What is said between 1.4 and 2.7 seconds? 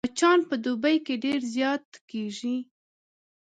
زيات کېږي